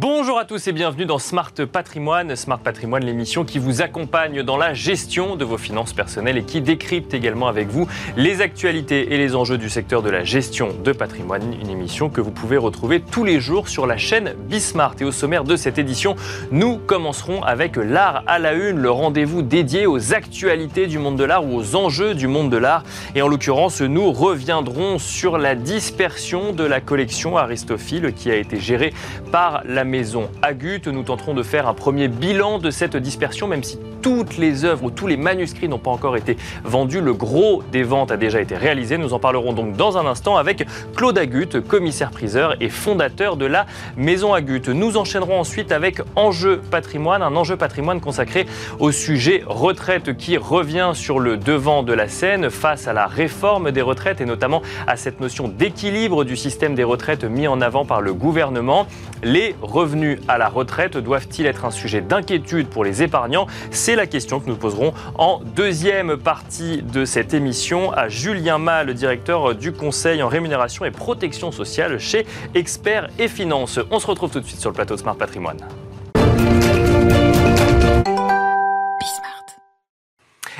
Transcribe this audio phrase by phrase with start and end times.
[0.00, 2.34] Bonjour à tous et bienvenue dans Smart Patrimoine.
[2.34, 6.62] Smart Patrimoine, l'émission qui vous accompagne dans la gestion de vos finances personnelles et qui
[6.62, 10.92] décrypte également avec vous les actualités et les enjeux du secteur de la gestion de
[10.92, 11.52] patrimoine.
[11.60, 14.94] Une émission que vous pouvez retrouver tous les jours sur la chaîne Bismart.
[15.00, 16.16] Et au sommaire de cette édition,
[16.50, 21.24] nous commencerons avec l'art à la une, le rendez-vous dédié aux actualités du monde de
[21.24, 22.84] l'art ou aux enjeux du monde de l'art.
[23.14, 28.58] Et en l'occurrence, nous reviendrons sur la dispersion de la collection Aristophile qui a été
[28.58, 28.94] gérée
[29.30, 30.86] par la maison Agut.
[30.86, 34.84] Nous tenterons de faire un premier bilan de cette dispersion, même si toutes les œuvres
[34.84, 37.00] ou tous les manuscrits n'ont pas encore été vendus.
[37.00, 38.96] Le gros des ventes a déjà été réalisé.
[38.96, 40.64] Nous en parlerons donc dans un instant avec
[40.96, 44.62] Claude Agut, commissaire-priseur et fondateur de la Maison Agut.
[44.68, 48.46] Nous enchaînerons ensuite avec Enjeu patrimoine, un enjeu patrimoine consacré
[48.78, 53.72] au sujet retraite qui revient sur le devant de la scène face à la réforme
[53.72, 57.84] des retraites et notamment à cette notion d'équilibre du système des retraites mis en avant
[57.84, 58.86] par le gouvernement.
[59.22, 63.46] Les revenus à la retraite doivent-ils être un sujet d'inquiétude pour les épargnants?
[63.70, 68.88] C'est la question que nous poserons en deuxième partie de cette émission à Julien Mal,
[68.88, 73.80] le directeur du Conseil en rémunération et protection sociale chez Experts et Finances.
[73.90, 75.60] On se retrouve tout de suite sur le plateau Smart Patrimoine.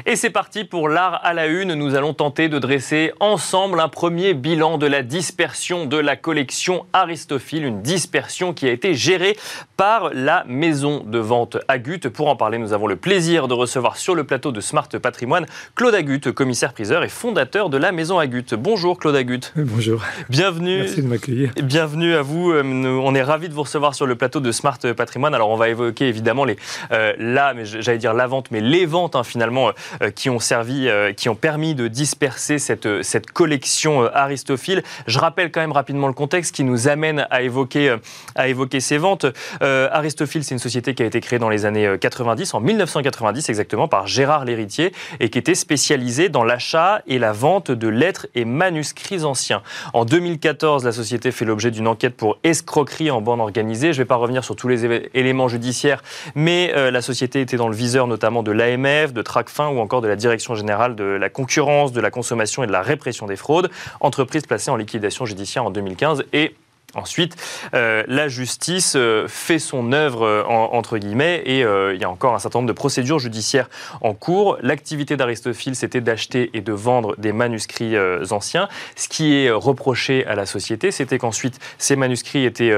[0.06, 1.74] Et c'est parti pour l'art à la une.
[1.74, 6.86] Nous allons tenter de dresser ensemble un premier bilan de la dispersion de la collection
[6.92, 9.36] Aristophile, une dispersion qui a été gérée
[9.76, 12.00] par la maison de vente Agut.
[12.12, 15.46] Pour en parler, nous avons le plaisir de recevoir sur le plateau de Smart Patrimoine
[15.74, 18.54] Claude Agut, commissaire-priseur et fondateur de la maison Agut.
[18.54, 19.40] Bonjour Claude Agut.
[19.56, 20.02] Bonjour.
[20.28, 20.78] Bienvenue.
[20.78, 21.50] Merci de m'accueillir.
[21.62, 22.52] Bienvenue à vous.
[22.52, 25.34] Euh, on est ravis de vous recevoir sur le plateau de Smart Patrimoine.
[25.34, 26.56] Alors on va évoquer évidemment les
[26.92, 29.72] euh, là, mais j'allais dire la vente, mais les ventes hein, finalement euh,
[30.14, 34.82] qui ont servi, euh, qui ont permis de disperser cette, euh, cette collection aristophile.
[35.06, 37.97] Je rappelle quand même rapidement le contexte qui nous amène à évoquer,
[38.34, 39.26] à évoquer ces ventes.
[39.60, 43.88] Aristophile, c'est une société qui a été créée dans les années 90, en 1990 exactement,
[43.88, 48.44] par Gérard Lhéritier et qui était spécialisée dans l'achat et la vente de lettres et
[48.44, 49.62] manuscrits anciens.
[49.93, 53.93] En 2014, la société fait l'objet d'une enquête pour escroquerie en bande organisée.
[53.93, 56.03] Je ne vais pas revenir sur tous les éléments judiciaires,
[56.34, 60.08] mais la société était dans le viseur notamment de l'AMF, de Tracfin ou encore de
[60.08, 63.70] la Direction générale de la concurrence, de la consommation et de la répression des fraudes,
[64.00, 66.54] entreprise placée en liquidation judiciaire en 2015 et
[66.94, 67.36] Ensuite,
[67.74, 72.34] euh, la justice euh, fait son œuvre, euh, entre guillemets, et il y a encore
[72.34, 73.69] un certain nombre de procédures judiciaires
[74.00, 74.58] en cours.
[74.62, 77.96] L'activité d'Aristophile, c'était d'acheter et de vendre des manuscrits
[78.30, 78.69] anciens.
[78.96, 82.74] Ce qui est reproché à la société, c'était qu'ensuite, ces manuscrits étaient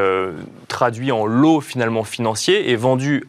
[0.69, 3.25] traduits en lots finalement financiers et vendus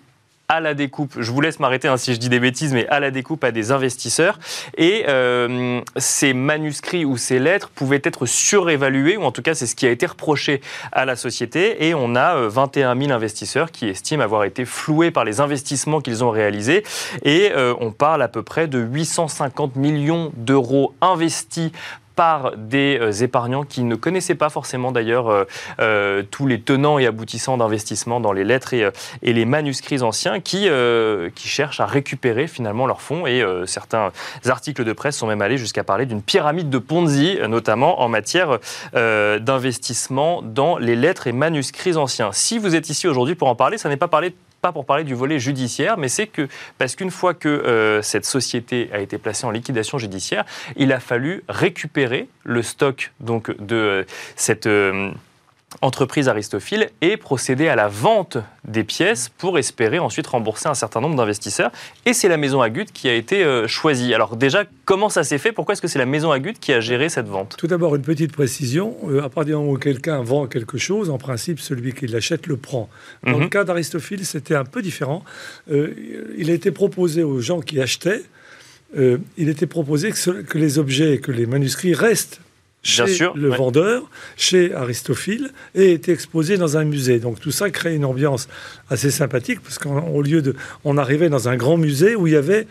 [0.54, 3.00] à la découpe, je vous laisse m'arrêter hein, si je dis des bêtises, mais à
[3.00, 4.38] la découpe à des investisseurs.
[4.78, 9.66] Et euh, ces manuscrits ou ces lettres pouvaient être surévalués, ou en tout cas c'est
[9.66, 10.62] ce qui a été reproché
[10.92, 11.88] à la société.
[11.88, 16.02] Et on a 21 euh, 000 investisseurs qui estiment avoir été floués par les investissements
[16.02, 16.84] qu'ils ont réalisés.
[17.24, 21.72] Et euh, on parle à peu près de 850 millions d'euros investis
[22.16, 25.46] par des euh, épargnants qui ne connaissaient pas forcément d'ailleurs euh,
[25.80, 28.92] euh, tous les tenants et aboutissants d'investissement dans les lettres et,
[29.22, 30.68] les manuscrits anciens qui,
[31.36, 34.12] qui cherchent à récupérer finalement leurs fonds et certains
[34.46, 38.60] articles de presse sont même allés jusqu'à parler d'une pyramide de Ponzi, notamment en matière
[38.94, 42.32] d'investissement dans les lettres et manuscrits anciens.
[42.32, 45.04] Si vous êtes ici aujourd'hui pour en parler, ça n'est pas parler pas pour parler
[45.04, 46.48] du volet judiciaire, mais c'est que
[46.78, 50.46] parce qu'une fois que euh, cette société a été placée en liquidation judiciaire,
[50.78, 54.04] il a fallu récupérer le stock donc de euh,
[54.38, 55.12] cette euh,
[55.82, 61.02] entreprise aristophile et procéder à la vente des pièces pour espérer ensuite rembourser un certain
[61.02, 61.72] nombre d'investisseurs.
[62.06, 64.14] Et c'est la maison Agut qui a été euh, choisie.
[64.14, 65.52] Alors déjà, comment ça s'est fait?
[65.52, 67.56] Pourquoi est-ce que c'est la maison Agut qui a géré cette vente?
[67.58, 68.96] Tout d'abord, une petite précision.
[69.08, 72.48] Euh, à partir du moment où quelqu'un vend quelque chose, en principe, celui qui l'achète
[72.48, 72.90] le prend.
[73.24, 73.50] Dans le mhm.
[73.50, 75.24] cas d'Aristophile, c'était un peu différent.
[75.72, 75.94] Euh,
[76.38, 78.24] il a été proposé aux gens qui achetaient
[79.38, 82.43] il était proposé que, que, les objets, que les manuscrits restent
[82.84, 84.04] chez le vendeur,
[84.38, 87.20] chez Aristophile, et était exposé dans un musée.
[87.20, 88.48] Donc tout ça crée une ambiance
[88.90, 90.56] assez sympathique, parce qu'au lieu de...
[90.84, 92.68] On arrivait dans un grand musée où il y avait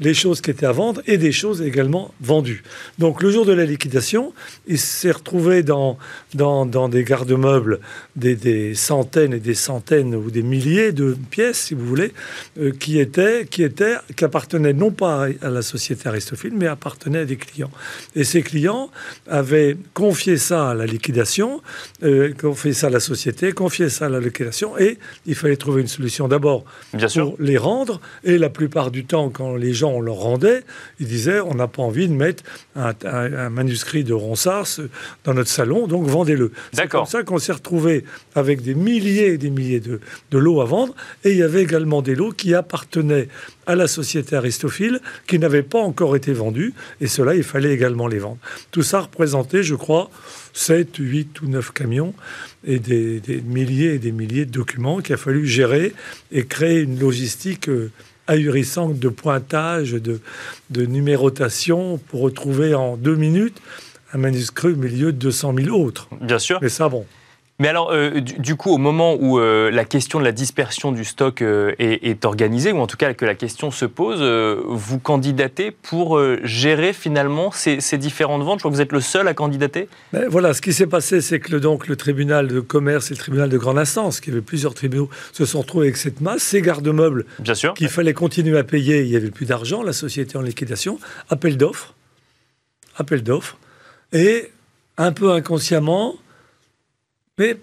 [0.00, 2.62] les choses qui étaient à vendre et des choses également vendues.
[2.98, 4.32] Donc le jour de la liquidation,
[4.66, 5.98] il s'est retrouvé dans,
[6.34, 7.80] dans, dans des garde-meubles
[8.16, 12.12] des, des, centaines et des centaines ou des milliers de pièces, si vous voulez,
[12.58, 17.20] euh, qui, étaient, qui, étaient, qui appartenaient non pas à la société Aristophile, mais appartenaient
[17.20, 17.70] à des clients.
[18.16, 18.90] Et ces clients
[19.28, 21.60] avaient confié ça à la liquidation,
[22.02, 25.82] euh, confié ça à la société, confié ça à la liquidation, et il fallait trouver
[25.82, 26.64] une solution d'abord
[27.14, 30.62] pour les rendre, et la plupart du temps, quand les gens gens, on leur rendait,
[31.00, 32.42] ils disaient on n'a pas envie de mettre
[32.76, 34.66] un, manuscrit de Ronsard
[35.24, 36.52] dans notre salon, donc vendez-le.
[36.72, 40.00] C'est comme ça qu'on s'est retrouvé avec des milliers et des milliers de,
[40.30, 40.94] de lots à vendre,
[41.24, 43.28] et il y avait également des lots qui appartenaient
[43.66, 48.06] à la société Aristophile, qui n'avaient pas encore été vendus, et cela, il fallait également
[48.06, 48.38] les vendre.
[48.70, 50.10] Tout ça représentait, je crois,
[50.52, 52.14] 7, 8 ou 9 camions
[52.64, 55.92] et des, milliers et des milliers de documents qu'il a fallu gérer
[56.30, 57.90] et créer une logistique euh,
[58.26, 60.20] ahurissante de pointage, de,
[60.70, 63.60] de numérotation pour retrouver en deux minutes
[64.12, 66.08] un manuscrit au milieu de 200 000 autres.
[66.20, 66.58] Bien sûr.
[66.60, 67.06] Mais ça, bon.
[67.58, 71.04] Mais alors, euh, du, coup, au moment où euh, la question de la dispersion du
[71.04, 74.20] stock euh, est, organisée, ou en tout cas que la question se pose,
[74.66, 78.58] vous candidatez pour gérer finalement ces, différentes ventes?
[78.58, 79.88] Je crois que vous êtes le seul à candidater?
[80.12, 83.14] Ben, Voilà, ce qui s'est passé, c'est que le, donc, le tribunal de commerce et
[83.14, 86.42] le tribunal de grande instance, qui avait plusieurs tribunaux, se sont retrouvés avec cette masse,
[86.42, 87.26] ces garde-meubles
[87.76, 91.56] qu'il fallait continuer à payer, il n'y avait plus d'argent, la société en liquidation, appel
[91.56, 91.94] d'offres,
[92.96, 93.58] appel d'offres,
[94.12, 94.50] et
[94.98, 96.16] un peu inconsciemment,
[97.38, 97.56] mais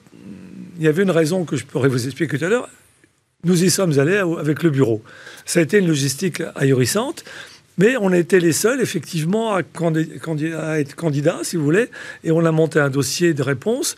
[0.78, 2.70] il y avait une raison que je pourrais vous expliquer tout à l'heure.
[3.44, 5.02] Nous y sommes allés avec le bureau.
[5.46, 7.24] Ça a été une logistique ahurissante.
[7.78, 11.88] Mais on était les seuls, effectivement, à, à être candidats, si vous voulez,
[12.26, 13.96] et on a monté un dossier de réponse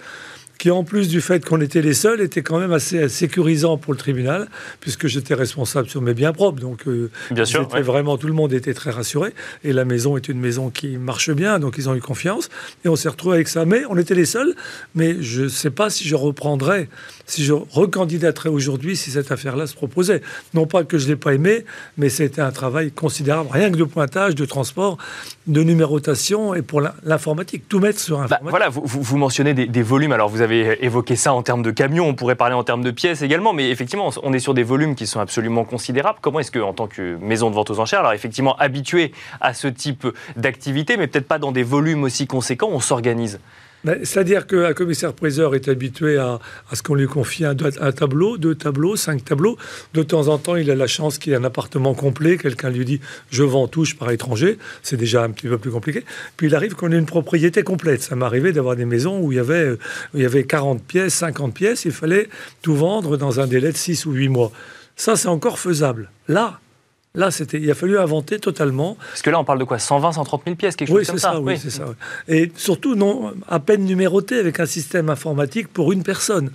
[0.62, 3.94] qui en plus du fait qu'on était les seuls, était quand même assez sécurisant pour
[3.94, 4.48] le tribunal,
[4.80, 6.62] puisque j'étais responsable sur mes biens propres.
[6.62, 9.34] Donc, euh, bien sûr, vraiment, tout le monde était très rassuré.
[9.64, 12.50] Et la maison est une maison qui marche bien, donc ils ont eu confiance.
[12.86, 13.66] Et on s'est retrouvé avec ça.
[13.66, 14.54] Mais on était les seuls.
[14.94, 16.90] Mais je ne sais pas si je reprendrais,
[17.32, 20.22] si je recandidaterais aujourd'hui si cette affaire-là se proposait.
[20.54, 21.66] Non pas que je ne l'ai pas aimé,
[21.98, 24.98] mais c'était un travail considérable, rien que de pointage, de transport,
[25.48, 27.64] de numérotation et pour l'informatique.
[27.70, 28.50] Tout mettre sur bah, informatique.
[28.50, 30.12] voilà, vous, vous mentionnez des, des volumes.
[30.12, 32.92] Alors, vous avez évoqué ça en termes de camions, on pourrait parler en termes de
[32.92, 36.20] pièces également, mais effectivement, on est sur des volumes qui sont absolument considérables.
[36.22, 39.54] Comment est-ce que, en tant que maison de vente aux enchères, alors effectivement habitué à
[39.54, 40.06] ce type
[40.36, 43.40] d'activité, mais peut-être pas dans des volumes aussi conséquents, on s'organise?
[43.86, 46.40] C'est-à-dire qu'un commissaire-priseur est habitué à,
[46.74, 49.58] ce qu'on lui confie un, tableau, deux tableaux, cinq tableaux.
[49.94, 52.38] De temps en temps, il a la chance qu'il ait un appartement complet.
[52.38, 54.58] Quelqu'un lui dit Je vends touche par étranger.
[54.84, 56.06] C'est déjà un petit peu plus compliqué.
[56.38, 58.02] Puis il arrive qu'on ait une propriété complète.
[58.04, 59.78] Ça m'est arrivé d'avoir des maisons où il, y avait, où
[60.16, 61.86] il y avait 40 pièces, 50 pièces.
[61.86, 62.30] Il fallait
[62.62, 64.52] tout vendre dans un délai de 6 ou 8 mois.
[64.96, 66.12] Ça, c'est encore faisable.
[66.28, 66.60] Là,
[67.14, 68.96] Là, c'était, il a fallu inventer totalement.
[69.10, 71.42] Parce que là, on parle de quoi 120, 130 000 pièces, quelque chose comme ça,
[71.42, 71.84] Oui, c'est ça.
[72.30, 76.52] Et surtout, non, à peine numéroté avec un système informatique pour une personne.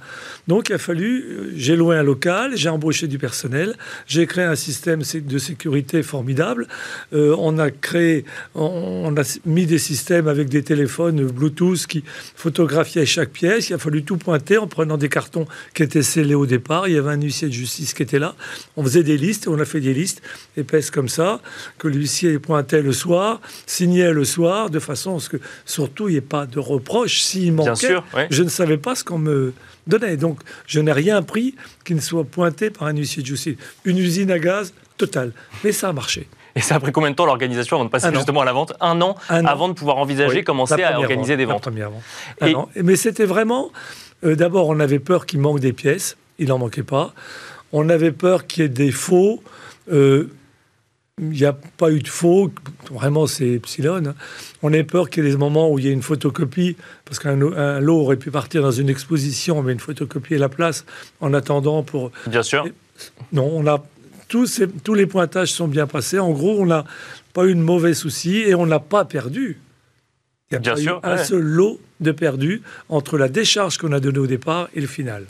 [0.49, 3.76] Donc, il a fallu, euh, j'ai loué un local, j'ai embauché du personnel,
[4.06, 6.69] j'ai créé un système de sécurité formidable.
[7.12, 8.25] Euh, on a créé,
[8.55, 12.02] on, a mis des systèmes avec des téléphones Bluetooth qui
[12.35, 13.69] photographiaient chaque pièce.
[13.69, 16.88] Il a fallu tout pointer en prenant des cartons qui étaient scellés au départ.
[16.88, 18.35] Il y avait un huissier de justice qui était là.
[18.79, 20.23] On faisait des listes, on a fait des listes
[20.56, 21.41] épaisse comme ça,
[21.79, 26.12] que l'huissier pointait le soir, signait le soir, de façon à ce que surtout il
[26.12, 27.20] n'y ait pas de reproche.
[27.20, 27.97] S'il manquait,
[28.31, 29.53] je ne savais pas ce qu'on me
[29.87, 30.17] donnait.
[30.17, 31.55] Donc je n'ai rien pris
[31.85, 33.56] qui ne soit pointé par un huissier de justice.
[33.85, 35.32] Une usine à gaz totale.
[35.64, 36.29] Mais ça a marché.
[36.55, 38.73] Et ça a pris combien de temps l'organisation avant de passer justement à la vente?
[38.81, 41.69] Un an, avant de pouvoir envisager, commencer à organiser des ventes.
[42.75, 43.70] Mais c'était vraiment.
[44.25, 46.17] Euh, d'abord, on avait peur qu'il manque des pièces.
[46.38, 47.12] Il n'en manquait pas.
[47.73, 49.43] On avait peur qu'il y ait des faux.
[49.93, 50.31] Euh,
[51.18, 52.52] il n'y a pas eu de faux,
[52.90, 54.02] vraiment c'est epsilon.
[54.06, 54.14] Hein.
[54.62, 57.18] On a peur qu'il y ait des moments où il y ait une photocopie, parce
[57.18, 60.85] qu'un lot aurait pu partir dans une exposition, mais une photocopie est la place
[61.20, 62.12] en attendant pour.
[62.26, 62.68] Bien sûr.
[63.32, 63.82] Non, on a
[64.28, 66.18] tous, tous les pointages sont bien passés.
[66.18, 66.85] En gros, on n'a
[67.32, 69.58] pas eu de mauvais soucis et on n'a pas perdu.
[70.50, 73.78] Il y a bien pas sûr, eu un seul lot de perdus entre la décharge
[73.78, 75.25] qu'on a donnée au départ et le final.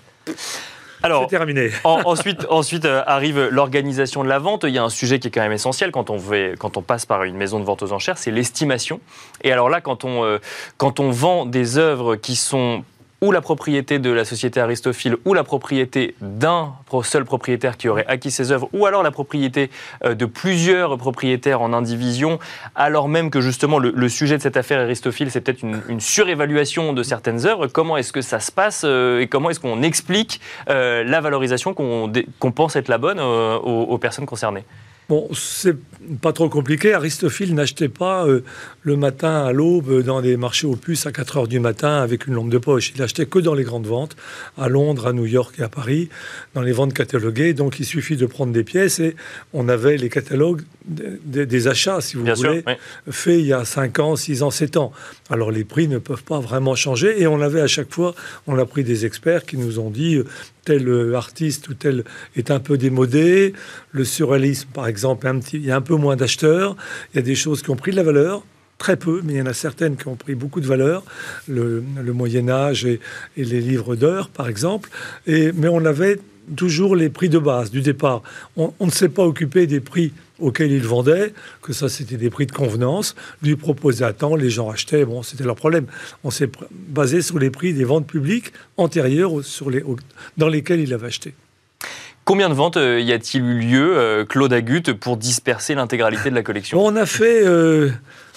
[1.02, 1.70] Alors, terminé.
[1.84, 4.64] ensuite, ensuite euh, arrive l'organisation de la vente.
[4.64, 6.18] Il y a un sujet qui est quand même essentiel quand on,
[6.58, 9.00] quand on passe par une maison de vente aux enchères, c'est l'estimation.
[9.42, 10.38] Et alors là, quand on, euh,
[10.76, 12.84] quand on vend des œuvres qui sont
[13.20, 18.06] ou la propriété de la société Aristophile ou la propriété d'un seul propriétaire qui aurait
[18.06, 19.70] acquis ses œuvres ou alors la propriété
[20.04, 22.38] euh, de plusieurs propriétaires en indivision,
[22.74, 27.02] alors même que justement le, sujet de cette affaire Aristophile, c'est peut-être une, surévaluation de
[27.02, 27.66] certaines œuvres.
[27.66, 31.74] Comment est-ce que ça se passe euh, et comment est-ce qu'on explique euh, la valorisation
[31.74, 34.64] qu'on pense être la bonne aux personnes concernées?
[35.08, 35.76] Bon, c'est
[36.20, 36.92] pas trop compliqué.
[36.92, 38.42] Aristophile n'achetait pas euh,
[38.82, 42.26] le matin à l'aube dans des marchés aux puces à 4 heures du matin avec
[42.26, 42.92] une lampe de poche.
[42.96, 44.16] Il achetait que dans les grandes ventes,
[44.58, 46.08] à Londres, à New York et à Paris,
[46.54, 47.54] dans les ventes cataloguées.
[47.54, 49.14] Donc il suffit de prendre des pièces et
[49.52, 52.64] on avait les catalogues des achats, si vous voulez,
[53.10, 54.92] faits il y a 5 ans, 6 ans, 7 ans.
[55.30, 58.14] Alors les prix ne peuvent pas vraiment changer et on avait à chaque fois,
[58.46, 60.20] on a pris des experts qui nous ont dit
[60.66, 62.04] tel euh, artiste ou tel
[62.36, 63.54] est un peu démodé.
[63.92, 66.76] Le surréalisme, par exemple, un petit, il y a un peu moins d'acheteurs.
[67.12, 68.44] Il y a des choses qui ont pris de la valeur.
[68.78, 71.02] Très peu, mais il y en a certaines qui ont pris beaucoup de valeur.
[71.48, 73.00] Le, Moyen Âge et,
[73.36, 74.90] les livres d'heures, par exemple.
[75.26, 76.18] Et, mais on avait
[76.56, 78.22] toujours les prix de base du départ.
[78.56, 82.30] On, on ne s'est pas occupé des prix auxquels il vendait, que ça c'était des
[82.30, 85.86] prix de convenance, lui proposait à temps, les gens achetaient, bon c'était leur problème.
[86.24, 89.82] On s'est basé sur les prix des ventes publiques antérieures sur les,
[90.36, 91.34] dans lesquelles il avait acheté.
[92.24, 96.34] Combien de ventes euh, y a-t-il eu lieu, euh, Claude Agut, pour disperser l'intégralité de
[96.34, 96.84] la collection?
[96.84, 97.90] On a fait euh,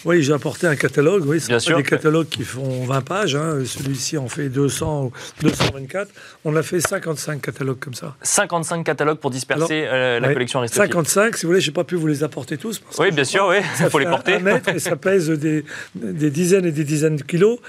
[0.06, 1.24] oui, j'ai apporté un catalogue.
[1.26, 3.36] Oui, c'est des catalogues qui font 20 pages.
[3.36, 3.60] Hein.
[3.66, 6.12] Celui-ci en fait 200 224.
[6.46, 8.16] On a fait 55 catalogues comme ça.
[8.22, 10.92] 55 catalogues pour disperser euh, la collection Aristophile.
[10.92, 12.82] 55, si vous voulez, je n'ai pas pu vous les apporter tous.
[13.00, 13.58] oui, bien sûr, oui.
[13.80, 14.36] Il faut les porter.
[14.36, 15.66] Un mètre et ça pèse des,
[15.96, 17.60] des dizaines et des dizaines de kilos.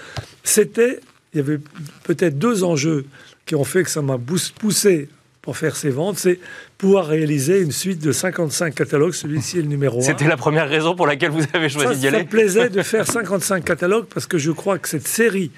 [0.44, 1.00] C'était,
[1.32, 1.58] il y avait
[2.04, 3.06] peut-être deux enjeux
[3.46, 4.18] qui ont fait que ça m'a
[4.58, 5.08] poussé
[5.50, 6.38] pour faire ses ventes, c'est
[6.78, 9.14] pouvoir réaliser une suite de 55 catalogues.
[9.14, 10.02] Celui-ci est le numéro 1.
[10.02, 12.83] C'était la première raison pour laquelle vous avez choisi d'y aller Ça me plaisait de
[12.83, 15.50] faire 55 catalogues parce que je crois que cette série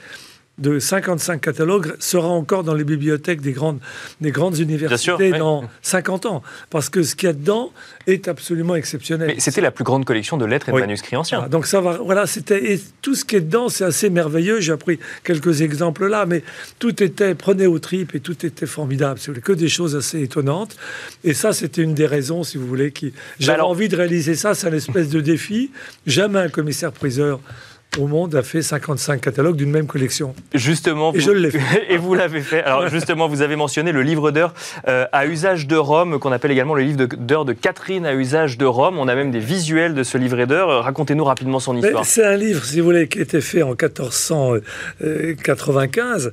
[0.59, 3.81] de 55 catalogues sera encore dans les bibliothèques des grandes,
[4.21, 6.43] des grandes universités dans 50 ans.
[6.69, 7.73] Parce que ce qu'il y a dedans
[8.07, 9.33] est absolument exceptionnel.
[9.35, 11.49] Mais c'était la plus grande collection de lettres et de manuscrits anciens.
[11.49, 14.61] donc ça va, voilà, c'était, et tout ce qui est dedans, c'est assez merveilleux.
[14.61, 16.45] J'ai appris quelques exemples là, mais
[16.79, 19.19] tout était, prenez au tripes et tout était formidable.
[19.21, 20.77] C'est que des choses assez étonnantes.
[21.25, 24.55] Et ça, c'était une des raisons, si vous voulez, qui, j'avais envie de réaliser ça.
[24.55, 25.71] C'est un espèce de défi.
[26.07, 27.41] Jamais un commissaire-priseur
[27.99, 30.35] au monde a fait 55 catalogues d'une même collection.
[30.55, 31.87] Justement, et je l'ai fait.
[31.93, 32.63] et vous l'avez fait.
[32.63, 34.55] Alors justement, vous avez mentionné le livre d'heures
[34.89, 38.57] euh, à usage de Rome, qu'on appelle également le livre d'heures de, Catherine à usage
[38.57, 38.97] de Rome.
[38.99, 40.85] On a même des visuels de ce livret d'heures.
[40.85, 42.07] Racontez-nous rapidement son histoire.
[42.07, 46.33] C'est un livre, si vous voulez, qui a été fait en 1495,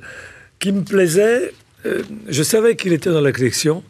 [0.60, 1.52] qui me plaisait.
[1.86, 3.84] Euh, je savais qu'il était dans la collection.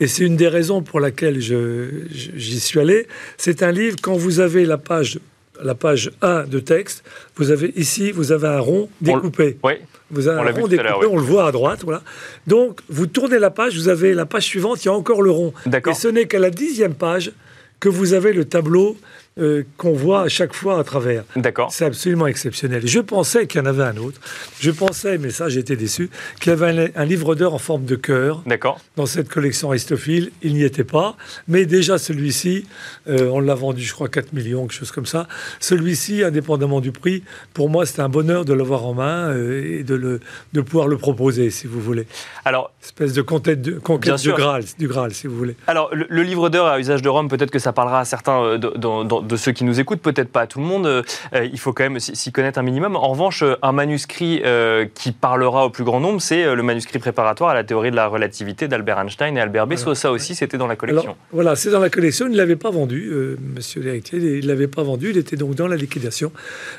[0.00, 3.06] Et c'est une des raisons pour laquelle j'y suis allé.
[3.36, 5.20] C'est un livre, quand vous avez la page
[5.62, 7.04] la page 1 de texte,
[7.36, 9.58] vous avez ici, vous avez un rond découpé.
[9.62, 9.74] oui.
[10.10, 12.02] Vous avez un rond découpé, on le voit à droite, voilà.
[12.46, 15.30] Donc, vous tournez la page, vous avez la page suivante, il y a encore le
[15.30, 15.52] rond.
[15.90, 17.32] Et ce n'est qu'à la dixième page
[17.80, 18.96] que vous avez le tableau
[19.36, 21.24] euh, qu'on voit à chaque fois à travers.
[21.34, 21.72] D'accord.
[21.72, 22.86] C'est absolument exceptionnel.
[22.86, 24.20] Je pensais qu'il y en avait un autre.
[24.60, 26.08] Je pensais, mais ça j'étais déçu,
[26.40, 28.42] qu'il y avait un, livre d'heures en forme de cœur.
[28.46, 28.78] D'accord.
[28.94, 31.16] Dans cette collection Aristophile, il n'y était pas.
[31.48, 32.64] Mais déjà celui-ci,
[33.08, 35.26] euh, on l'a vendu, je crois, 4 millions, quelque chose comme ça.
[35.58, 37.24] Celui-ci, indépendamment du prix,
[37.54, 40.20] pour moi, c'était un bonheur de l'avoir en main euh, et de, le,
[40.52, 42.06] de pouvoir le proposer, si vous voulez.
[42.44, 45.56] Alors, espèce de conquête, de, conquête du Graal, du Graal, si vous voulez.
[45.66, 49.23] Alors, le, livre d'heures à usage de Rome, peut-être que ça parlera à certains dans
[49.26, 50.86] de ceux qui nous écoutent, peut-être pas à tout le monde.
[50.86, 51.02] Euh,
[51.44, 52.96] il faut quand même s'y connaître un minimum.
[52.96, 56.98] En revanche, euh, un manuscrit euh, qui parlera au plus grand nombre, c'est le manuscrit
[56.98, 59.94] préparatoire à la théorie de la relativité d'Albert Einstein et Albert Bessot.
[59.94, 61.16] Ça aussi, c'était dans la collection.
[61.32, 62.26] voilà, c'est dans la collection.
[62.26, 63.12] Il ne l'avait pas vendu,
[63.54, 64.18] monsieur l'héritier.
[64.18, 65.10] Il ne l'avait pas vendu.
[65.10, 66.32] Il était donc dans la liquidation.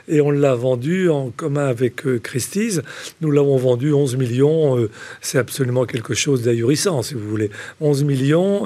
[0.07, 2.81] Et on l'a vendu en commun avec Christie's.
[3.21, 4.87] Nous l'avons vendu 11 millions.
[5.21, 7.49] c'est absolument quelque chose d'ahurissant, si vous voulez.
[7.81, 8.65] 11 millions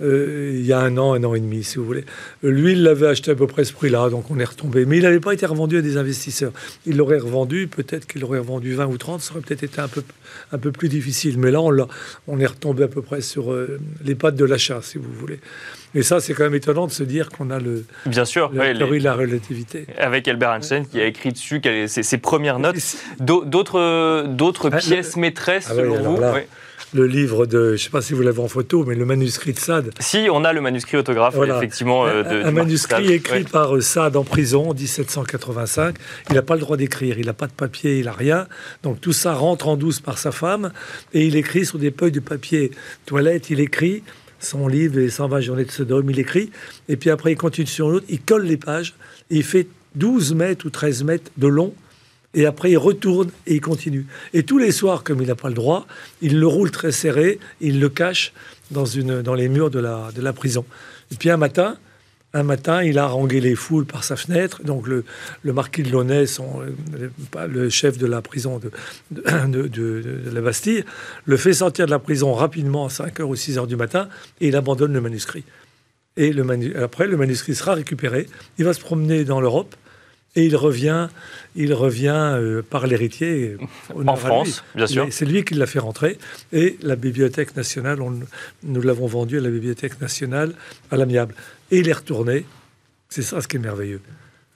[0.00, 2.04] il y a un an, un an et demi, si vous voulez.
[2.42, 4.84] Lui, il l'avait acheté à peu près ce prix-là, donc on est retombé.
[4.84, 6.52] Mais il n'avait pas été revendu à des investisseurs.
[6.86, 9.88] Il l'aurait revendu, peut-être qu'il aurait revendu 20 ou 30, ça aurait peut-être été un
[9.88, 10.02] peu,
[10.52, 11.38] un peu plus difficile.
[11.38, 11.86] Mais là, on,
[12.28, 15.40] on est retombé à peu près sur euh, les pattes de l'achat, si vous voulez.
[15.94, 18.74] Et ça, c'est quand même étonnant de se dire qu'on a le, Bien sûr, la
[18.74, 19.86] théorie de la relativité.
[19.98, 22.76] Avec Albert Einstein qui a écrit dessus ses, ses premières notes.
[23.18, 26.22] D'autres, d'autres ah, pièces maîtresses, ah selon vous
[26.92, 29.52] le livre de, je ne sais pas si vous l'avez en photo, mais le manuscrit
[29.52, 29.92] de Sade.
[30.00, 32.06] Si, on a le manuscrit autographe, effectivement.
[32.06, 35.96] Euh, de, un, manuscrit écrit par euh, Sade en prison en 1785.
[36.28, 38.46] Il n'a pas le droit d'écrire, il n'a pas de papier, il n'a rien.
[38.82, 40.72] Donc tout ça rentre en douce par sa femme
[41.12, 42.70] et il écrit sur des feuilles de papier
[43.06, 44.02] toilette, il écrit
[44.40, 46.50] son livre, Les 120 journées de Sodome, il écrit.
[46.88, 48.94] Et puis après, il continue sur l'autre, il colle les pages
[49.30, 49.66] et il fait
[49.96, 51.74] 12 mètres ou 13 mètres de long
[52.34, 54.06] et après il retourne et il continue.
[54.32, 55.86] Et tous les soirs, comme il n'a pas le droit,
[56.22, 58.32] il le roule très serré, il le cache
[58.70, 60.64] dans, une, dans les murs de la, de la prison.
[61.12, 61.76] Et puis un matin,
[62.32, 64.62] un matin, il a harangué les foules par sa fenêtre.
[64.62, 65.04] Donc le,
[65.42, 66.62] le marquis de Launay, son,
[67.48, 68.70] le, chef de la prison de,
[69.10, 70.84] de, de, la Bastille,
[71.24, 74.08] le fait sortir de la prison rapidement à 5h ou 6h du matin
[74.40, 75.44] et il abandonne le manuscrit.
[76.16, 76.44] Et le
[76.82, 78.28] après, le manuscrit sera récupéré.
[78.58, 79.74] Il va se promener dans l'Europe
[80.36, 81.08] et il revient,
[81.56, 83.56] il revient euh, par l'héritier.
[83.94, 85.06] En France, bien sûr.
[85.10, 86.18] C'est lui qui l'a fait rentrer.
[86.52, 87.98] Et la Bibliothèque nationale,
[88.62, 90.54] nous l'avons vendu à la Bibliothèque nationale
[90.90, 91.34] à l'amiable.
[91.70, 92.44] Et il est retourné.
[93.08, 94.00] C'est ça ce qui est merveilleux.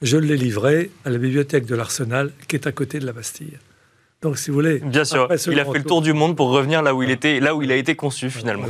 [0.01, 3.57] Je l'ai livré à la bibliothèque de l'Arsenal, qui est à côté de la Bastille.
[4.25, 4.79] Donc, si vous voulez.
[4.79, 7.39] Bien sûr, il a fait le tour du monde pour revenir là où il était,
[7.39, 8.65] là où il a été conçu finalement.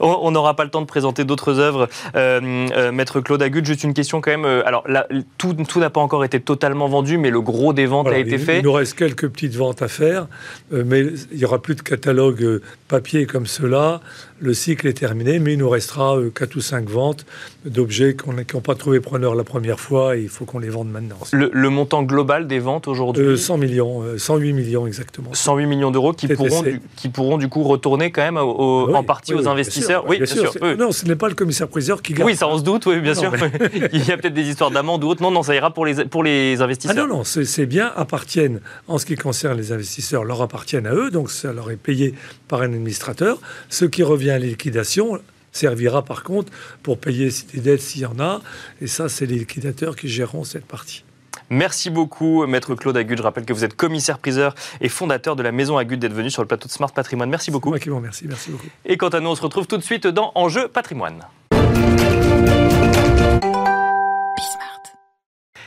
[0.00, 1.88] on n'aura pas le temps de présenter d'autres œuvres.
[2.16, 4.44] Euh, euh, Maître Claude Agut, juste une question quand même.
[4.44, 5.06] Euh, alors, là,
[5.38, 8.58] tout, n'a pas encore été totalement vendu, mais le gros des ventes a été fait.
[8.58, 10.26] Il nous reste quelques petites ventes à faire,
[10.72, 14.00] mais il n'y aura plus de catalogue papier comme cela
[14.40, 17.26] le cycle est terminé, mais il nous restera 4 euh, ou 5 ventes
[17.64, 20.90] d'objets qui n'ont pas trouvé preneur la première fois et il faut qu'on les vende
[20.90, 21.18] maintenant.
[21.32, 25.32] Le, montant global des ventes aujourd'hui 100 euh, millions, 108 euh, millions exactement.
[25.32, 29.34] 108 millions d'euros qui pourront, du, qui pourront du coup retourner quand même en partie
[29.34, 30.04] aux investisseurs.
[30.08, 30.54] oui, bien, sûr.
[30.78, 32.28] Non, ce n'est pas le commissaire-priseur qui garde.
[32.28, 33.32] Oui, ça on se doute, oui, bien sûr.
[33.92, 35.22] il y a peut-être des histoires d'amende ou autre.
[35.22, 36.96] Non, non, ça ira pour les, pour les investisseurs.
[36.98, 40.94] Ah non, non, ces biens appartiennent, en ce qui concerne les investisseurs, leur appartiennent à
[40.94, 42.14] eux, donc ça leur est payé
[42.48, 43.38] par un administrateur.
[43.68, 45.18] Ce qui revient la liquidation
[45.52, 48.40] servira par contre pour payer des dettes s'il y en a.
[48.80, 51.04] Et ça, c'est les liquidateurs qui géreront cette partie.
[51.50, 53.16] Merci beaucoup, Maître Claude Agut.
[53.16, 56.42] Je rappelle que vous êtes commissaire-priseur et fondateur de la Maison Agut d'être venu sur
[56.42, 57.28] le plateau de Smart Patrimoine.
[57.28, 57.70] Merci beaucoup.
[57.70, 58.24] Moi qui vous remercie.
[58.28, 58.66] Merci beaucoup.
[58.84, 61.26] Et quant à nous, on se retrouve tout de suite dans Enjeu Patrimoine.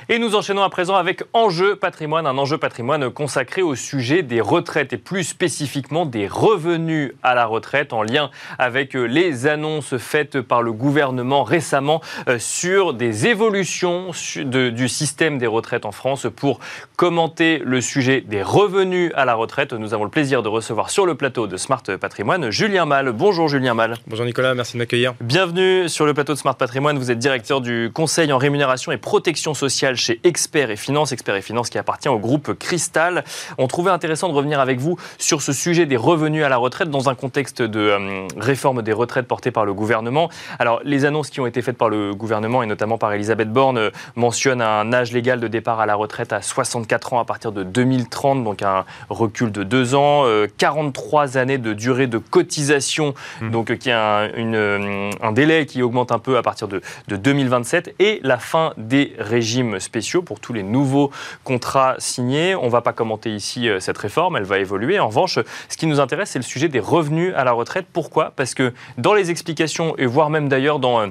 [0.10, 4.42] Et nous enchaînons à présent avec Enjeu patrimoine, un enjeu patrimoine consacré au sujet des
[4.42, 8.30] retraites et plus spécifiquement des revenus à la retraite en lien
[8.60, 15.38] avec euh, les annonces faites par le gouvernement récemment euh, sur des évolutions du système
[15.38, 16.28] des retraites en France.
[16.36, 16.60] Pour
[16.98, 21.06] commenter le sujet des revenus à la retraite, nous avons le plaisir de recevoir sur
[21.06, 23.14] le plateau de Smart Patrimoine Julien Mal.
[23.14, 23.96] Bonjour Julien Mal.
[24.08, 25.14] Bonjour Nicolas, merci de m'accueillir.
[25.22, 26.98] Bienvenue sur le plateau de Smart Patrimoine.
[26.98, 31.36] Vous êtes directeur du Conseil en rémunération et protection sociale chez Expert et Finance, Expert
[31.36, 33.24] et Finance qui appartient au groupe Cristal.
[33.58, 36.90] On trouvait intéressant de revenir avec vous sur ce sujet des revenus à la retraite
[36.90, 40.30] dans un contexte de euh, réforme des retraites portée par le gouvernement.
[40.60, 43.78] Alors, les annonces qui ont été faites par le gouvernement et notamment par Elisabeth Borne
[43.78, 47.52] euh, mentionnent un âge légal de départ à la retraite à 64 ans à partir
[47.52, 50.26] de 2030, donc un recul de deux ans,
[50.58, 53.50] 43 euh, années de durée de cotisation, mmh.
[53.50, 57.16] donc qui a un, une, un, délai qui augmente un peu à partir de, de
[57.16, 61.12] 2027 et la fin des régimes spéciaux pour tous les nouveaux
[61.44, 62.56] contrats signés.
[62.56, 65.00] On ne va pas commenter ici euh, cette réforme, elle va évoluer.
[65.00, 67.86] En revanche, ce qui nous intéresse, c'est le sujet des revenus à la retraite.
[67.92, 68.34] Pourquoi?
[68.36, 71.08] Parce que dans les explications, et voire même d'ailleurs dans euh,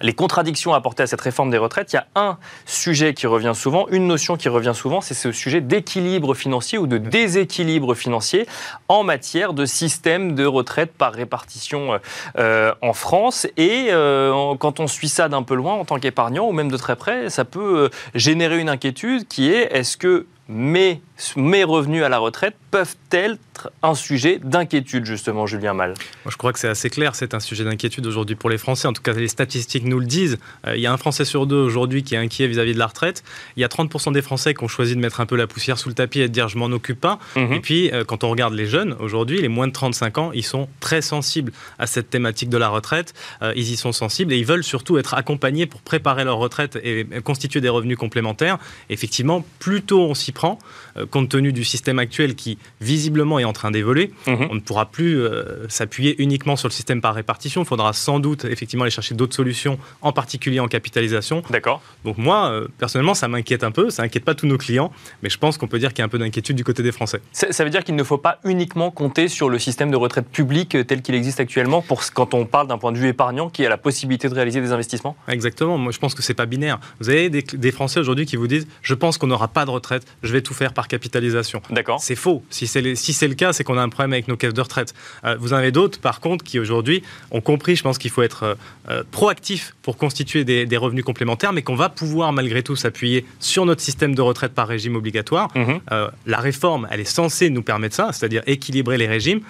[0.00, 3.52] les contradictions apportées à cette réforme des retraites, il y a un sujet qui revient
[3.54, 8.46] souvent, une notion qui revient souvent, c'est ce sujet d'équilibre financier ou de déséquilibre financier
[8.88, 11.98] en matière de système de retraite par répartition euh,
[12.38, 13.46] euh, en France.
[13.56, 16.76] Et euh, quand on suit ça d'un peu loin en tant qu'épargnant ou même de
[16.76, 21.02] très près, ça peut générer une inquiétude qui est est-ce que mes,
[21.36, 25.90] mes revenus à la retraite peuvent être un sujet d'inquiétude, justement, Julien Mal
[26.24, 28.88] Moi, Je crois que c'est assez clair, c'est un sujet d'inquiétude aujourd'hui pour les Français.
[28.88, 30.38] En tout cas, les statistiques nous le disent.
[30.66, 32.86] Euh, il y a un Français sur deux aujourd'hui qui est inquiet vis-à-vis de la
[32.86, 33.24] retraite.
[33.56, 35.78] Il y a 30% des Français qui ont choisi de mettre un peu la poussière
[35.78, 37.18] sous le tapis et de dire je m'en occupe pas.
[37.36, 37.52] Mhm.
[37.52, 40.44] Et puis, euh, quand on regarde les jeunes, aujourd'hui, les moins de 35 ans, ils
[40.44, 43.14] sont très sensibles à cette thématique de la retraite.
[43.42, 46.78] Euh, ils y sont sensibles et ils veulent surtout être accompagnés pour préparer leur retraite
[46.82, 48.58] et constituer des revenus complémentaires.
[48.88, 50.56] Effectivement, plus tôt on s'y prend,
[50.96, 54.12] euh, compte tenu du système actuel qui visiblement est en train d'évoluer.
[54.28, 54.46] Mhm.
[54.50, 57.62] On ne pourra plus euh, s'appuyer uniquement sur le système par répartition.
[57.62, 61.42] Il faudra sans doute effectivement aller chercher d'autres solutions, en particulier en capitalisation.
[61.50, 61.82] D'accord.
[62.04, 63.90] Donc moi, euh, personnellement, ça m'inquiète un peu.
[63.90, 64.92] Ça n'inquiète pas tous nos clients,
[65.24, 66.92] mais je pense qu'on peut dire qu'il y a un peu d'inquiétude du côté des
[66.92, 67.20] Français.
[67.32, 70.76] Ça, veut dire qu'il ne faut pas uniquement compter sur le système de retraite publique
[70.86, 73.68] tel qu'il existe actuellement pour quand on parle d'un point de vue épargnant qui a
[73.68, 75.16] la possibilité de réaliser des investissements?
[75.26, 75.78] Exactement.
[75.78, 76.78] Moi, je pense que c'est pas binaire.
[77.00, 79.70] Vous avez des, des Français aujourd'hui qui vous disent je pense qu'on n'aura pas de
[79.70, 81.62] retraite, je vais tout faire par capitalisation.
[81.70, 82.00] D'accord.
[82.00, 82.44] C'est faux.
[82.50, 84.94] Si c'est si le cas, c'est qu'on a un problème avec nos caisses de retraite.
[85.24, 88.22] Euh, vous en avez d'autres, par contre, qui aujourd'hui ont compris, je pense qu'il faut
[88.22, 88.54] être euh,
[88.90, 93.66] euh, proactif pour constituer des, revenus complémentaires, mais qu'on va pouvoir malgré tout s'appuyer sur
[93.66, 95.48] notre système de retraite par régime obligatoire.
[95.56, 95.80] Mhm.
[96.26, 99.40] la réforme, elle est censée nous permettre ça, c'est-à-dire équilibrer les régimes.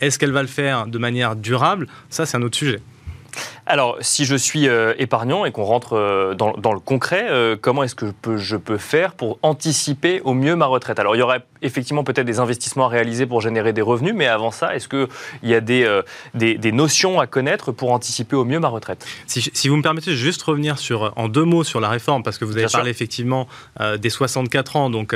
[0.00, 1.86] Est-ce qu'elle va le faire de manière durable?
[2.10, 2.80] Ça, c'est un autre sujet.
[3.66, 7.82] Alors, si je suis euh, épargnant et qu'on rentre euh, dans, le concret, euh, comment
[7.82, 10.98] est-ce que je peux, faire pour anticiper au mieux ma retraite?
[10.98, 14.26] Alors, il y aurait effectivement peut-être des investissements à réaliser pour générer des revenus, mais
[14.26, 15.08] avant ça, est-ce qu'il
[15.44, 16.00] y a des,
[16.34, 19.06] des, notions à connaître pour anticiper au mieux ma retraite?
[19.26, 22.44] Si, vous me permettez, juste revenir sur, en deux mots sur la réforme, parce que
[22.44, 23.46] vous avez parlé effectivement
[23.98, 24.90] des 64 ans.
[24.90, 25.14] Donc,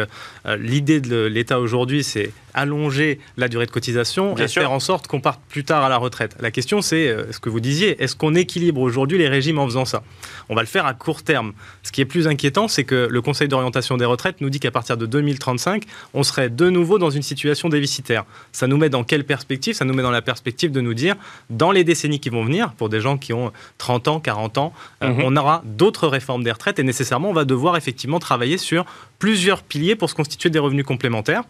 [0.59, 5.21] l'idée de l'État aujourd'hui, c'est allonger la durée de cotisation et faire en sorte qu'on
[5.21, 6.37] parte plus tard à la retraite.
[6.41, 9.85] La question, c'est ce que vous disiez, est-ce qu'on équilibre aujourd'hui les régimes en faisant
[9.85, 10.03] ça?
[10.49, 11.53] On va le faire à court terme.
[11.83, 14.71] Ce qui est plus inquiétant, c'est que le Conseil d'orientation des retraites nous dit qu'à
[14.71, 18.25] partir de 2035, on serait de nouveau dans une situation déficitaire.
[18.53, 19.75] Ça nous met dans quelle perspective?
[19.75, 21.17] Ça nous met dans la perspective de nous dire,
[21.51, 24.73] dans les décennies qui vont venir, pour des gens qui ont 30 ans, 40 ans,
[25.03, 25.23] euh, mhm.
[25.25, 28.85] on aura d'autres réformes des retraites et nécessairement, on va devoir effectivement travailler sur
[29.19, 31.45] plusieurs piliers pour se constituer des revenus complémentaires.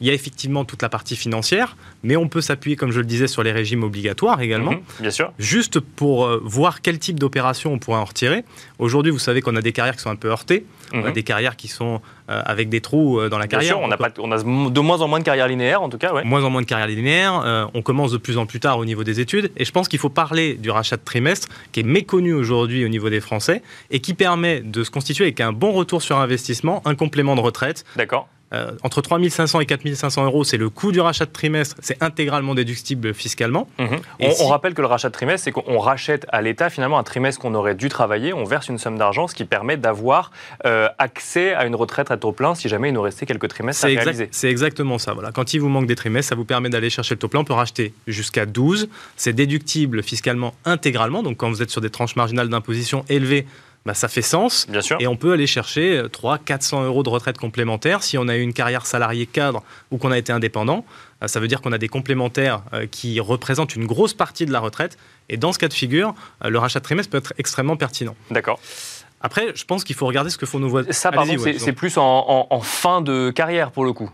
[0.00, 3.06] Il y a effectivement toute la partie financière, mais on peut s'appuyer, comme je le
[3.06, 4.72] disais, sur les régimes obligatoires également.
[4.72, 5.32] Mhm, bien sûr.
[5.38, 8.44] Juste pour euh, voir quel type d'opération on pourrait en retirer.
[8.78, 10.66] Aujourd'hui, vous savez qu'on a des carrières qui sont un peu heurtées.
[10.92, 11.12] On a mhm.
[11.12, 13.78] des carrières qui sont euh, avec des trous euh, dans la carrière.
[13.78, 15.88] Bien sûr, on, a pas, on, a de moins en moins de carrières linéaires, en
[15.88, 16.12] tout cas.
[16.12, 16.24] Ouais.
[16.24, 17.70] Moins en moins de carrières linéaires.
[17.74, 19.50] on commence de plus en plus tard au niveau des études.
[19.56, 22.88] Et je pense qu'il faut parler du rachat de trimestre, qui est méconnu aujourd'hui au
[22.88, 26.82] niveau des Français, et qui permet de se constituer avec un bon retour sur investissement,
[26.84, 27.84] un complément de retraite.
[27.96, 28.28] D'accord.
[28.52, 32.54] Euh, entre 3500 et 4500 euros, c'est le coût du rachat de trimestre, c'est intégralement
[32.54, 33.68] déductible fiscalement.
[33.78, 33.98] Mhm.
[34.40, 37.40] on, rappelle que le rachat de trimestre, c'est qu'on rachète à l'État finalement un trimestre
[37.40, 40.30] qu'on aurait dû travailler, on verse une somme d'argent, ce qui permet d'avoir
[40.64, 43.84] euh, accès à une retraite à taux plein si jamais il nous restait quelques trimestres
[43.84, 44.28] à réaliser.
[44.30, 45.12] C'est exactement ça.
[45.12, 45.32] Voilà.
[45.32, 47.40] Quand il vous manque des trimestres, ça vous permet d'aller chercher le taux plein.
[47.40, 48.88] On peut racheter jusqu'à 12.
[49.16, 51.24] C'est déductible fiscalement intégralement.
[51.24, 53.46] Donc quand vous êtes sur des tranches marginales d'imposition élevées,
[53.86, 54.66] bah, ça fait sens.
[54.68, 54.98] Bien sûr.
[55.00, 58.02] Et on peut aller chercher 300, 400 euros de retraite complémentaire.
[58.02, 60.84] Si on a eu une carrière salariée cadre ou qu'on a été indépendant,
[61.22, 64.52] euh, ça veut dire qu'on a des complémentaires euh, qui représentent une grosse partie de
[64.52, 64.98] la retraite.
[65.28, 68.16] Et dans ce cas de figure, euh, le rachat de trimestre peut être extrêmement pertinent.
[68.30, 68.60] D'accord.
[69.20, 70.92] Après, je pense qu'il faut regarder ce que font nos voisins.
[70.92, 74.10] Ça, par contre, c'est plus en, fin de carrière pour le coup.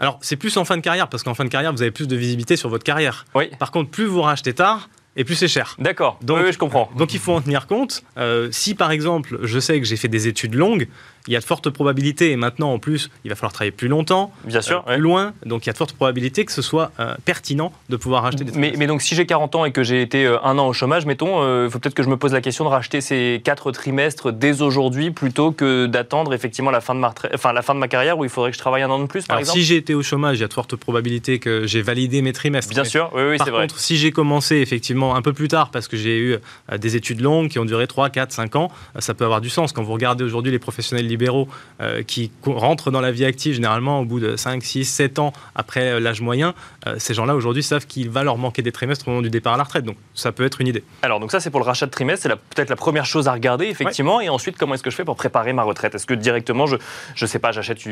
[0.00, 2.06] Alors, c'est plus en fin de carrière, parce qu'en fin de carrière, vous avez plus
[2.06, 3.24] de visibilité sur votre carrière.
[3.34, 3.50] Oui.
[3.58, 5.74] Par contre, plus vous rachetez tard, et plus c'est cher.
[5.78, 6.18] D'accord.
[6.22, 6.90] Donc, oui, je comprends.
[6.96, 8.02] Donc il faut en tenir compte.
[8.18, 10.88] Euh, si par exemple, je sais que j'ai fait des études longues,
[11.26, 13.88] il y a de fortes probabilités, et maintenant en plus, il va falloir travailler plus
[13.88, 16.62] longtemps, Bien sûr, euh, plus loin, donc il y a de fortes probabilités que ce
[16.62, 19.72] soit euh, pertinent de pouvoir racheter des mais, mais, donc si j'ai 40 ans et
[19.72, 22.32] que j'ai été un an au chômage, mettons, il faut peut-être que je me pose
[22.32, 26.94] la question de racheter ces quatre trimestres dès aujourd'hui plutôt que d'attendre effectivement la fin,
[26.94, 28.90] de ma enfin, la fin de ma carrière où il faudrait que je travaille un
[28.90, 30.76] an de plus, par exemple Si j'ai été au chômage, il y a de fortes
[30.76, 32.72] probabilités que j'ai validé mes trimestres.
[32.72, 33.52] Bien sûr, oui, oui c'est vrai.
[33.52, 36.36] Par contre, si j'ai commencé effectivement un peu plus tard parce que j'ai eu
[36.72, 39.40] euh, des études longues qui ont duré 3, 4, 5 ans, euh, ça peut avoir
[39.40, 39.72] du sens.
[39.72, 41.48] Quand vous regardez aujourd'hui les professionnels libéraux
[41.80, 45.32] euh, qui rentrent dans la vie active généralement au bout de 5, 6, 7 ans
[45.54, 46.54] après l'âge moyen,
[46.98, 49.56] ces gens-là aujourd'hui savent qu'il va leur manquer des trimestres au moment du départ à
[49.56, 49.84] la retraite.
[49.84, 50.84] Donc ça peut être une idée.
[51.02, 53.32] Alors donc ça c'est pour le rachat de trimestre, c'est peut-être la première chose à
[53.32, 54.20] regarder effectivement.
[54.20, 55.94] Et ensuite comment est-ce que je fais pour préparer ma retraite?
[55.94, 56.76] Est-ce que directement je
[57.14, 57.86] je sais pas j'achète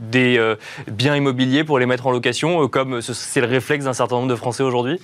[0.00, 0.54] des
[0.88, 4.36] biens immobiliers pour les mettre en location comme c'est le réflexe d'un certain nombre de
[4.36, 5.00] Français aujourd'hui?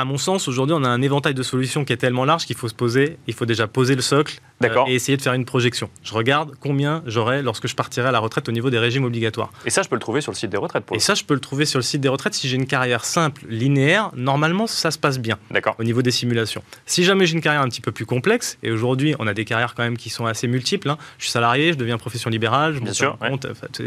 [0.00, 2.56] À mon sens, aujourd'hui, on a un éventail de solutions qui est tellement large qu'il
[2.56, 5.44] faut se poser, il faut déjà poser le socle euh, et essayer de faire une
[5.44, 5.88] projection.
[6.02, 9.50] Je regarde combien j'aurai lorsque je partirai à la retraite au niveau des régimes obligatoires.
[9.64, 11.34] Et ça, je peux le trouver sur le site des retraites Et ça, je peux
[11.34, 12.34] le trouver sur le site des retraites.
[12.34, 15.38] Si j'ai une carrière simple, linéaire, normalement, ça se passe bien
[15.78, 16.62] au niveau des simulations.
[16.86, 19.44] Si jamais j'ai une carrière un petit peu plus complexe, et aujourd'hui, on a des
[19.44, 20.98] carrières quand même qui sont assez multiples, hein.
[21.18, 23.18] je suis salarié, je deviens profession libérale, je bien sûr,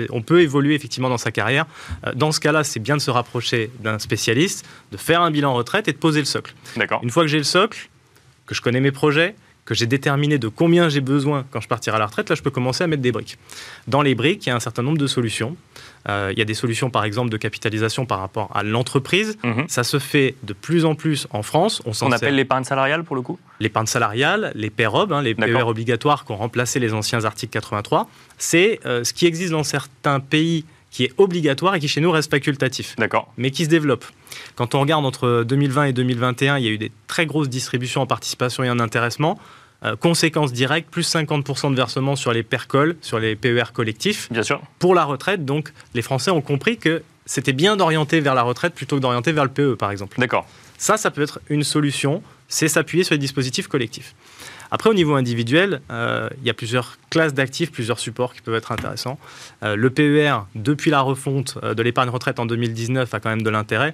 [0.10, 1.66] on peut évoluer effectivement dans sa carrière.
[2.06, 5.54] Euh, dans ce cas-là, c'est bien de se rapprocher d'un spécialiste, de faire un bilan
[5.54, 6.54] retraite et de poser le socle.
[7.02, 7.90] Une fois que j'ai le socle,
[8.46, 11.96] que je connais mes projets, que j'ai déterminé de combien j'ai besoin quand je partirai
[11.96, 13.38] à la retraite, là, je peux commencer à mettre des briques.
[13.88, 15.56] Dans les briques, il y a un certain nombre de solutions.
[16.10, 19.38] Euh, il y a des solutions, par exemple, de capitalisation par rapport à l'entreprise.
[19.44, 19.66] Mhm.
[19.70, 21.82] Ça se fait de plus en plus en France.
[21.86, 23.40] On, On appelle l'épargne salariale, pour le coup?
[23.62, 28.10] L'épargne salariale, les PEROB, hein, les PER obligatoires qui ont remplacé les anciens articles 83.
[28.38, 32.12] C'est euh, ce qui existe dans certains pays qui est obligatoire et qui chez nous
[32.12, 32.96] reste facultatif.
[32.98, 33.34] D'accord.
[33.36, 34.06] Mais qui se développe.
[34.56, 38.02] Quand on regarde entre 2020 et 2021, il y a eu des très grosses distributions
[38.02, 39.40] en participation et en intéressement.
[39.84, 44.32] Euh, conséquence directe, plus 50% de versements sur les PERCOL, sur les PER collectifs.
[44.32, 44.62] Bien sûr.
[44.78, 48.76] Pour la retraite, donc les Français ont compris que c'était bien d'orienter vers la retraite
[48.76, 50.20] plutôt que d'orienter vers le PE, par exemple.
[50.20, 50.46] D'accord.
[50.78, 54.14] Ça, ça peut être une solution, c'est s'appuyer sur les dispositifs collectifs.
[54.74, 58.56] Après, au niveau individuel, euh, il y a plusieurs classes d'actifs, plusieurs supports qui peuvent
[58.56, 59.20] être intéressants.
[59.62, 63.44] Euh, le PER, depuis la refonte euh, de l'épargne retraite en 2019, a quand même
[63.44, 63.94] de l'intérêt.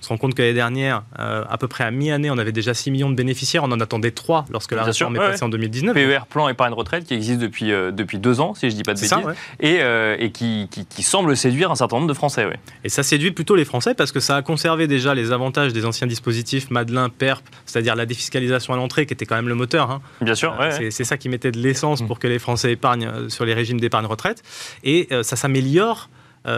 [0.00, 2.52] On se rend compte que l'année dernière, euh, à peu près à mi-année, on avait
[2.52, 3.64] déjà 6 millions de bénéficiaires.
[3.64, 5.94] On en attendait 3 lorsque la réforme est passée en 2019.
[5.94, 8.82] PER, plan épargne retraite, qui existe depuis, euh, depuis deux ans, si je ne dis
[8.84, 9.18] pas de bêtises,
[9.60, 12.46] et, euh, et qui, qui, semble séduire un certain nombre de Français.
[12.84, 15.84] Et ça séduit plutôt les Français parce que ça a conservé déjà les avantages des
[15.84, 19.90] anciens dispositifs Madelin, PERP, c'est-à-dire la défiscalisation à l'entrée, qui était quand même le moteur.
[19.90, 20.02] Hein.
[20.20, 20.56] Bien sûr.
[20.90, 24.06] c'est ça qui mettait de l'essence pour que les Français épargnent sur les régimes d'épargne
[24.06, 24.42] retraite.
[24.84, 26.08] Et ça s'améliore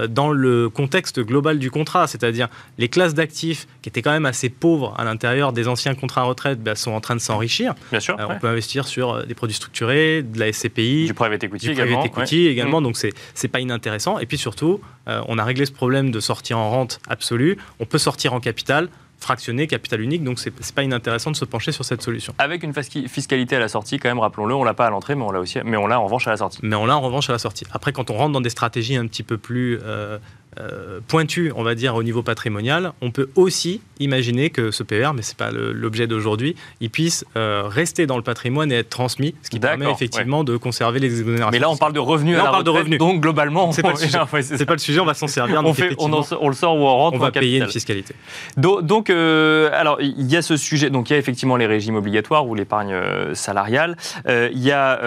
[0.09, 2.48] dans le contexte global du contrat, c'est-à-dire
[2.79, 6.62] les classes d'actifs qui étaient quand même assez pauvres à l'intérieur des anciens contrats retraite
[6.62, 7.74] bah, sont en train de s'enrichir.
[7.90, 8.18] Bien sûr.
[8.18, 11.66] Euh, on peut investir sur euh, des produits structurés, de la SCPI, du private equity
[11.66, 11.98] du également.
[12.00, 12.85] Private equity également, mmh.
[12.85, 14.18] donc c'est pas inintéressant.
[14.18, 17.57] Et puis surtout, on a réglé ce problème de sortir en rente absolue.
[17.81, 18.88] On peut sortir en capital
[19.20, 22.35] fractionné, capital unique, donc c'est pas inintéressant de se pencher sur cette solution.
[22.38, 25.22] Avec une fiscalité à la sortie, quand même, rappelons-le, on l'a pas à l'entrée, mais
[25.22, 26.59] on l'a aussi, mais on l'a en revanche à la sortie.
[26.62, 27.64] Mais on l'a en revanche à la sortie.
[27.72, 30.18] Après, quand on rentre dans des stratégies un petit peu plus euh,
[30.58, 35.10] euh, pointues, on va dire au niveau patrimonial, on peut aussi imaginer que ce PER,
[35.14, 38.88] mais ce n'est pas l'objet d'aujourd'hui, il puisse euh, rester dans le patrimoine et être
[38.88, 41.52] transmis, ce qui permet effectivement de conserver les exonérations.
[41.52, 42.98] Mais là, on parle de revenus à la on parle de revenus.
[42.98, 43.92] donc globalement, c'est pas,
[44.26, 45.62] pas, le sujet, on va s'en servir.
[45.64, 46.08] on, fait, on,
[46.48, 47.16] le sort ou on rentre.
[47.16, 48.14] On va payer une fiscalité.
[48.56, 51.94] Donc, euh, alors, il y a ce sujet, donc il y a effectivement les régimes
[51.94, 53.00] obligatoires ou l'épargne
[53.34, 53.96] salariale.
[54.26, 54.98] il y a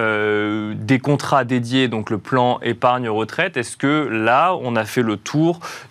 [0.74, 3.58] des contrats dédiés, donc le plan épargne retraite.
[3.58, 5.33] Est-ce que là, on a fait le tour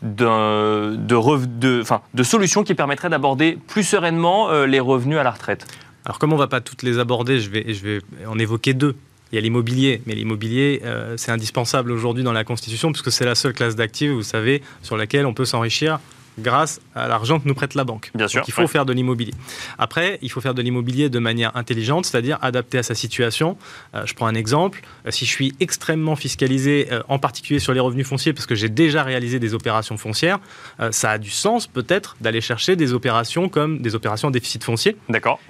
[0.02, 5.66] de, de, solutions qui permettraient d'aborder plus sereinement euh, les revenus à la retraite
[6.05, 8.74] Alors comme on ne va pas toutes les aborder, je vais, je vais en évoquer
[8.74, 8.96] deux.
[9.33, 13.24] Il y a l'immobilier, mais l'immobilier, euh, c'est indispensable aujourd'hui dans la Constitution, puisque c'est
[13.24, 16.00] la seule classe d'actifs, vous savez, sur laquelle on peut s'enrichir
[16.38, 18.11] grâce à l'argent que nous prête la banque.
[18.14, 18.42] Bien sûr.
[18.47, 19.35] il faut faire de l'immobilier.
[19.79, 23.57] Après, il faut faire de l'immobilier de manière intelligente, c'est-à-dire adapté à sa situation.
[23.95, 24.83] Euh, je prends un exemple.
[25.07, 28.55] Euh, si je suis extrêmement fiscalisé, euh, en particulier sur les revenus fonciers, parce que
[28.55, 30.38] j'ai déjà réalisé des opérations foncières,
[30.90, 34.97] ça a du sens peut-être d'aller chercher des opérations comme des opérations en déficit foncier,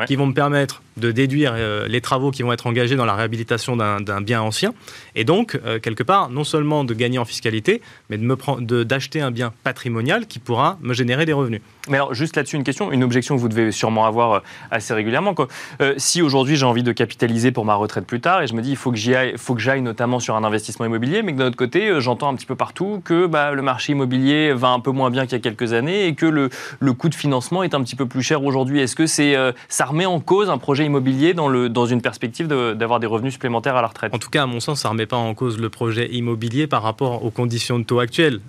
[0.07, 1.55] qui vont me permettre de déduire
[1.89, 4.73] les travaux qui vont être engagés dans la réhabilitation d'un bien ancien,
[5.15, 10.27] et donc quelque part non seulement de gagner en fiscalité, mais d'acheter un bien patrimonial
[10.27, 11.61] qui pourra me générer des revenus.
[11.89, 14.95] Mais alors, juste là-dessus, une question, une objection que vous devez sûrement avoir euh, assez
[14.95, 15.35] régulièrement.
[15.81, 18.63] Euh, si aujourd'hui j'ai envie de capitaliser pour ma retraite plus tard et je me
[18.63, 21.89] dis il faut que j'aille, notamment sur un investissement immobilier, mais que d'un autre côté,
[21.89, 25.11] euh, j'entends un petit peu partout que bah, le marché immobilier va un peu moins
[25.11, 27.83] bien qu'il y a quelques années et que le, le coût de financement est un
[27.83, 28.81] petit peu plus cher aujourd'hui.
[28.81, 29.35] Est-ce que c'est,
[29.69, 33.33] ça remet en cause un projet immobilier dans, le, dans une perspective d'avoir des revenus
[33.33, 35.35] supplémentaires à la retraite En tout cas, à mon sens, ça ne remet pas en
[35.35, 38.41] cause le projet immobilier par rapport aux conditions de taux actuelles.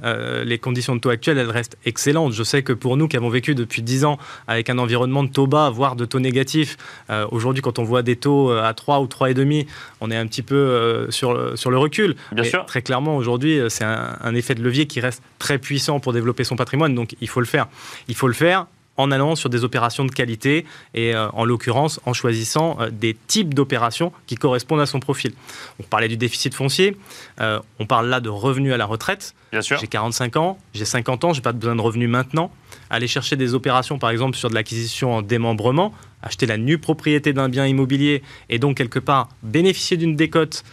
[0.45, 2.33] les conditions de taux actuelles, elles restent excellentes.
[2.33, 4.17] Je sais que pour nous qui avons vécu depuis 10 ans
[4.47, 6.77] avec un environnement de taux bas, voire de taux négatifs,
[7.09, 9.67] euh, aujourd'hui, quand on voit des taux euh, à 3 ou 3,5,
[10.01, 12.15] on est un petit peu euh, sur, le, sur le recul.
[12.31, 12.65] Bien sûr.
[12.65, 16.43] Très clairement, aujourd'hui, c'est un, un effet de levier qui reste très puissant pour développer
[16.43, 17.67] son patrimoine, donc il faut le faire.
[18.07, 21.99] Il faut le faire en allant sur des opérations de qualité et euh, en l'occurrence
[22.05, 25.33] en choisissant euh, des types d'opérations qui correspondent à son profil.
[25.79, 26.97] On parlait du déficit foncier,
[27.41, 29.33] euh, on parle là de revenus à la retraite.
[29.51, 29.77] Bien sûr.
[29.79, 32.51] J'ai 45 ans, j'ai 50 ans, j'ai pas besoin de revenus maintenant.
[32.89, 37.33] Aller chercher des opérations par exemple sur de l'acquisition en démembrement, acheter la nue propriété
[37.33, 40.63] d'un bien immobilier et donc quelque part bénéficier d'une décote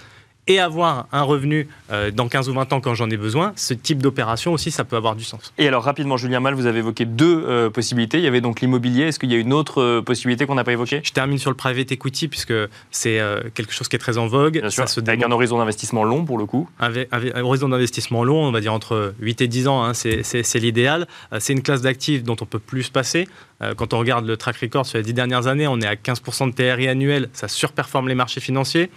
[0.50, 3.72] et avoir un revenu euh, dans 15 ou 20 ans quand j'en ai besoin, ce
[3.72, 5.52] type d'opération aussi, ça peut avoir du sens.
[5.58, 8.18] Et alors rapidement, Julien Mal, vous avez évoqué deux euh, possibilités.
[8.18, 9.04] Il y avait donc l'immobilier.
[9.04, 11.02] Est-ce qu'il y a une autre euh, possibilité qu'on n'a pas évoquée?
[11.04, 12.52] Je termine sur le private equity puisque
[12.90, 13.20] c'est
[13.54, 14.58] quelque chose qui est très en vogue.
[14.58, 16.68] Bien sûr, avec un horizon d'investissement long pour le coup.
[16.80, 20.58] Avec, un horizon d'investissement long, on va dire entre 8 et 10 ans, hein, c'est
[20.58, 21.06] l'idéal.
[21.38, 23.28] C'est une classe d'actifs dont on peut plus se passer.
[23.76, 26.50] Quand on regarde le track record sur les 10 dernières années, on est à 15%
[26.50, 27.28] de TRI annuel.
[27.34, 28.90] Ça surperforme les marchés financiers.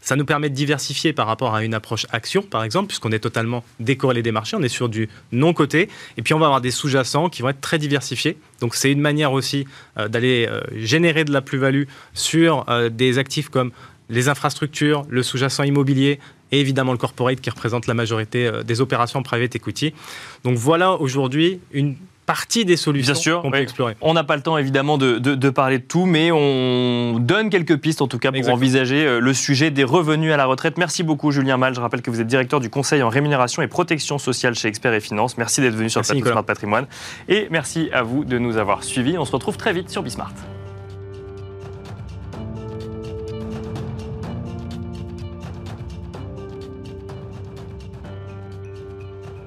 [0.00, 3.18] Ça nous permet de diversifier par rapport à une approche action, par exemple, puisqu'on est
[3.18, 6.70] totalement décorrélé des marchés, on est sur du non-coté, et puis on va avoir des
[6.70, 8.38] sous-jacents qui vont être très diversifiés.
[8.60, 9.66] Donc c'est une manière aussi
[9.98, 13.72] euh, d'aller euh, générer de la plus-value sur euh, des actifs comme
[14.08, 16.18] les infrastructures, le sous-jacent immobilier,
[16.50, 19.94] et évidemment le corporate qui représente la majorité des opérations private equity.
[20.42, 21.94] Donc voilà aujourd'hui une
[22.30, 23.96] partie des solutions qu'on peut explorer.
[24.00, 28.02] On n'a pas le temps évidemment de, parler de tout, mais on donne quelques pistes
[28.02, 30.78] en tout cas pour envisager euh, le sujet des revenus à la retraite.
[30.78, 31.74] Merci beaucoup Julien Mal.
[31.74, 34.94] Je rappelle que vous êtes directeur du conseil en rémunération et protection sociale chez Expert
[34.94, 35.38] et Finance.
[35.38, 36.86] Merci d'être venu sur le plateau Smart Patrimoine.
[37.28, 39.18] Et merci à vous de nous avoir suivis.
[39.18, 40.32] On se retrouve très vite sur Bismart.